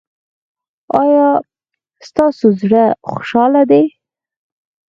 [1.01, 1.27] ایا
[2.07, 3.83] ستاسو زړه خوشحاله دی؟